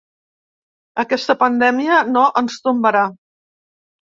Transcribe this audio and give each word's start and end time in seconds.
Aquesta 1.03 1.35
pandèmia 1.43 1.99
no 2.15 2.25
ens 2.43 2.59
tombarà. 2.69 3.05